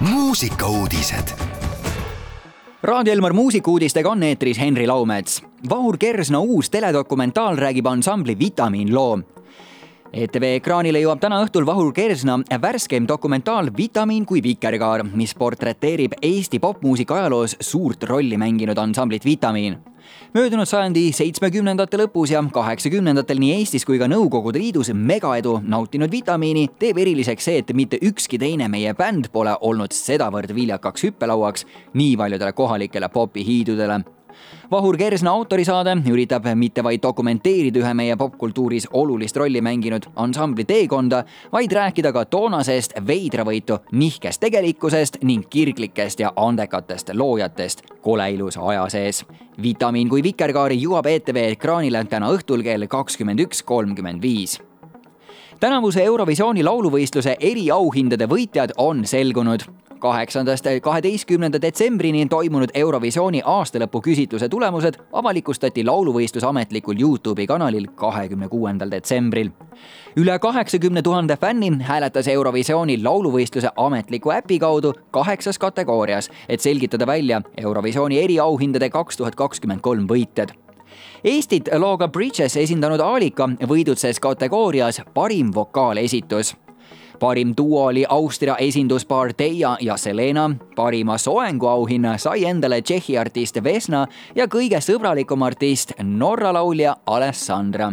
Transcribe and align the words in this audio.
muusikauudised. 0.00 1.28
Raadio 2.82 3.12
Elmar 3.12 3.32
muusikuudistega 3.32 4.10
on 4.10 4.22
eetris 4.22 4.60
Henri 4.60 4.86
Laumets. 4.86 5.42
Vahur 5.68 5.98
Kersna 5.98 6.38
uus 6.38 6.70
teledokumentaal 6.70 7.56
räägib 7.56 7.86
ansambli 7.86 8.38
Vitamiin 8.38 8.94
loo. 8.94 9.18
ETV 10.12 10.44
ekraanile 10.56 11.02
jõuab 11.02 11.20
täna 11.20 11.40
õhtul 11.42 11.66
Vahur 11.66 11.92
Kersna 11.92 12.38
värskeim 12.62 13.08
dokumentaal 13.08 13.72
Vitamiin 13.76 14.26
kui 14.26 14.42
vikerkaar, 14.42 15.02
mis 15.04 15.34
portreteerib 15.34 16.14
Eesti 16.22 16.58
popmuusika 16.58 17.18
ajaloos 17.18 17.56
suurt 17.60 18.02
rolli 18.02 18.38
mänginud 18.38 18.78
ansamblit 18.78 19.24
Vitamiin 19.24 19.76
möödunud 20.34 20.68
sajandi 20.68 21.08
seitsmekümnendate 21.16 22.00
lõpus 22.00 22.32
ja 22.32 22.42
kaheksakümnendatel 22.52 23.40
nii 23.40 23.54
Eestis 23.58 23.86
kui 23.88 23.98
ka 24.00 24.08
Nõukogude 24.10 24.60
Liidus 24.60 24.92
megaedu 24.94 25.58
nautinud 25.62 26.12
Vitamiini 26.12 26.68
teeb 26.78 26.98
eriliseks 26.98 27.48
see, 27.50 27.62
et 27.62 27.72
mitte 27.74 27.98
ükski 28.02 28.38
teine 28.38 28.68
meie 28.68 28.94
bänd 28.94 29.30
pole 29.32 29.56
olnud 29.60 29.96
sedavõrd 29.96 30.54
viljakaks 30.54 31.08
hüppelauaks 31.08 31.66
nii 31.94 32.16
paljudele 32.16 32.52
kohalikele 32.52 33.08
popihiidudele 33.08 34.02
Vahur 34.70 34.96
Kersna 35.00 35.30
autorisaade 35.30 35.94
üritab 36.10 36.44
mitte 36.54 36.82
vaid 36.84 37.02
dokumenteerida 37.02 37.80
ühe 37.80 37.94
meie 37.96 38.16
popkultuuris 38.16 38.88
olulist 38.92 39.36
rolli 39.36 39.62
mänginud 39.64 40.10
ansambli 40.16 40.64
teekonda, 40.68 41.22
vaid 41.52 41.72
rääkida 41.72 42.12
ka 42.12 42.24
toonasest 42.24 42.98
veidravõitu 43.06 43.78
nihkest 43.92 44.40
tegelikkusest 44.40 45.22
ning 45.22 45.48
kirglikest 45.50 46.20
ja 46.20 46.32
andekatest 46.36 47.14
loojatest 47.14 47.82
kole 48.02 48.30
ilusa 48.32 48.62
aja 48.68 48.88
sees. 48.88 49.24
vitamiin 49.62 50.08
kui 50.08 50.22
vikerkaari 50.22 50.76
jõuab 50.82 51.06
ETV 51.06 51.36
ekraanile 51.52 52.04
täna 52.04 52.28
õhtul 52.30 52.62
kell 52.62 52.86
kakskümmend 52.86 53.40
üks 53.40 53.62
kolmkümmend 53.62 54.22
viis 54.22 54.60
tänavuse 55.60 56.04
Eurovisiooni 56.04 56.62
lauluvõistluse 56.62 57.36
eriauhindade 57.40 58.28
võitjad 58.30 58.76
on 58.78 59.04
selgunud 59.06 59.64
kaheksandast 59.98 60.66
kaheteistkümnenda 60.82 61.60
detsembrini 61.62 62.26
toimunud 62.26 62.70
Eurovisiooni 62.74 63.42
aastalõpu 63.44 64.00
küsitluse 64.04 64.48
tulemused 64.48 64.98
avalikustati 65.12 65.84
lauluvõistluse 65.86 66.46
ametlikul 66.46 67.00
Youtube'i 67.00 67.46
kanalil 67.46 67.86
kahekümne 67.94 68.48
kuuendal 68.48 68.90
detsembril. 68.90 69.50
üle 70.16 70.38
kaheksakümne 70.38 71.02
tuhande 71.02 71.36
fänni 71.36 71.72
hääletas 71.82 72.28
Eurovisiooni 72.28 73.02
lauluvõistluse 73.02 73.70
ametliku 73.76 74.30
äpi 74.30 74.58
kaudu 74.58 74.92
kaheksas 75.10 75.58
kategoorias, 75.58 76.30
et 76.48 76.60
selgitada 76.60 77.06
välja 77.06 77.42
Eurovisiooni 77.56 78.18
eriauhindade 78.18 78.90
kaks 78.90 79.16
tuhat 79.16 79.34
kakskümmend 79.34 79.80
kolm 79.80 80.06
võitjad 80.08 80.54
Eestit 81.24 81.68
looga 81.78 82.08
Bridges 82.08 82.56
esindanud 82.56 83.00
Aalika 83.00 83.48
võidutses 83.66 84.20
kategoorias 84.22 85.00
parim 85.14 85.50
vokaalesitus 85.54 86.54
parim 87.20 87.54
duo 87.56 87.84
oli 87.84 88.04
Austria 88.08 88.56
esinduspaar 88.56 89.32
Teia 89.36 89.76
ja 89.80 89.96
Selena, 89.96 90.50
parima 90.76 91.18
soenguauhinna 91.18 92.18
sai 92.18 92.44
endale 92.44 92.82
Tšehhi 92.82 93.18
artist 93.18 93.62
Vesna 93.64 94.06
ja 94.34 94.46
kõige 94.46 94.80
sõbralikum 94.80 95.42
artist 95.42 95.92
Norra 96.02 96.52
laulja 96.52 96.96
Alessandra 97.06 97.92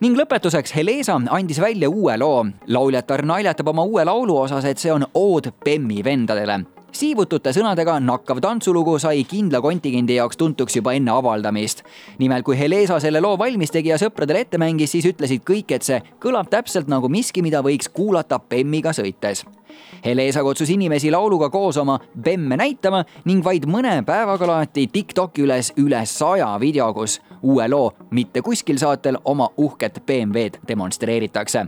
ning 0.00 0.16
lõpetuseks 0.18 0.74
Helesa 0.74 1.18
andis 1.30 1.60
välja 1.60 1.90
uue 1.90 2.16
loo. 2.18 2.46
lauljatar 2.66 3.24
naljatab 3.26 3.68
oma 3.68 3.82
uue 3.82 4.04
laulu 4.04 4.38
osas, 4.38 4.64
et 4.64 4.78
see 4.78 4.92
on 4.92 5.06
ood 5.14 5.50
Bemmi 5.64 6.04
vendadele 6.04 6.73
siivutute 6.96 7.52
sõnadega 7.54 7.96
nakkav 8.00 8.40
tantsulugu 8.42 8.96
sai 9.02 9.24
kindla 9.28 9.60
kontingendi 9.64 10.18
jaoks 10.18 10.38
tuntuks 10.38 10.76
juba 10.76 10.92
enne 10.94 11.10
avaldamist. 11.10 11.82
nimelt, 12.18 12.44
kui 12.44 12.58
Helesa 12.58 13.00
selle 13.00 13.20
loo 13.20 13.38
valmis 13.38 13.70
tegi 13.70 13.88
ja 13.88 13.98
sõpradele 13.98 14.40
ette 14.44 14.58
mängis, 14.58 14.90
siis 14.90 15.06
ütlesid 15.06 15.42
kõik, 15.44 15.74
et 15.74 15.82
see 15.82 16.00
kõlab 16.20 16.48
täpselt 16.50 16.88
nagu 16.88 17.08
miski, 17.08 17.42
mida 17.42 17.62
võiks 17.62 17.88
kuulata 17.92 18.38
bemmiga 18.38 18.92
sõites. 18.92 19.44
Helesa 20.04 20.42
kutsus 20.42 20.70
inimesi 20.70 21.10
lauluga 21.10 21.50
koos 21.50 21.76
oma 21.76 21.98
bemme 22.24 22.56
näitama 22.56 23.04
ning 23.24 23.44
vaid 23.44 23.66
mõne 23.66 24.02
päevaga 24.06 24.46
laeti 24.46 24.86
Tiktoki 24.86 25.42
üles 25.42 25.72
üle 25.76 26.06
saja 26.06 26.54
video, 26.60 26.92
kus 26.94 27.20
uue 27.42 27.68
loo 27.68 27.92
Mitte 28.10 28.42
kuskil 28.42 28.78
saatel 28.78 29.18
oma 29.24 29.48
uhket 29.56 30.02
BMW-d 30.06 30.62
demonstreeritakse 30.68 31.66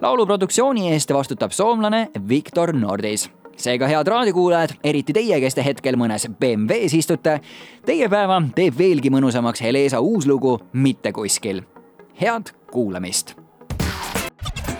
lauluproduktsiooni 0.00 0.92
eest 0.92 1.12
vastutab 1.14 1.50
soomlane 1.50 2.08
Viktor 2.28 2.72
Nordis 2.76 3.30
seega 3.56 3.88
head 3.88 4.06
raadiokuulajad, 4.06 4.76
eriti 4.84 5.12
teie, 5.12 5.40
kes 5.40 5.54
te 5.54 5.64
hetkel 5.64 5.98
mõnes 6.00 6.26
BMW-s 6.40 6.94
istute, 6.98 7.38
teie 7.86 8.08
päeva 8.08 8.40
teeb 8.54 8.78
veelgi 8.78 9.12
mõnusamaks 9.14 9.62
Helesa 9.64 10.00
uus 10.00 10.26
lugu 10.26 10.58
Mitte 10.72 11.12
kuskil. 11.12 11.62
head 12.20 12.50
kuulamist. 12.70 13.34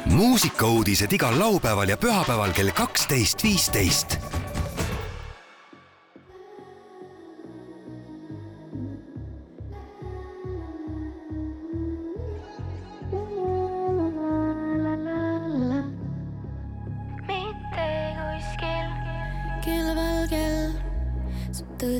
muusikauudised 0.04 1.12
igal 1.12 1.38
laupäeval 1.38 1.88
ja 1.88 1.96
pühapäeval 1.96 2.52
kell 2.52 2.70
kaksteist, 2.70 3.42
viisteist 3.42 4.23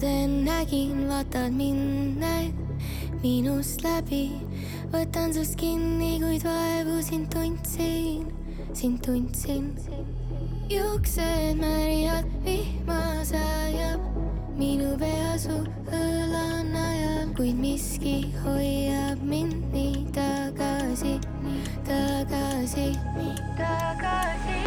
tõde 0.05 0.45
nägin, 0.45 1.07
vaatad 1.09 1.55
mind, 1.57 2.19
näed 2.21 2.53
minust 3.23 3.81
läbi. 3.81 4.37
võtan 4.93 5.33
sust 5.33 5.57
kinni, 5.57 6.19
kuid 6.21 6.45
vaevu 6.45 7.01
sind 7.03 7.31
tundsin, 7.33 8.27
sind 8.77 9.01
tundsin. 9.01 9.73
juuksed 10.69 11.57
märjad, 11.57 12.29
vihma 12.45 13.25
sajab, 13.25 14.05
minu 14.59 14.93
pea 15.01 15.39
su 15.39 15.57
õla 15.89 16.63
najal, 16.69 17.33
kuid 17.37 17.57
miski 17.57 18.29
hoiab 18.45 19.25
mind 19.25 19.73
nii 19.73 20.05
tagasi, 20.13 21.17
tagasi, 21.89 22.93
tagasi. 23.57 24.64